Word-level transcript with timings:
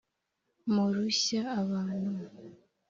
murushya 0.73 1.37
abantu 1.61 2.11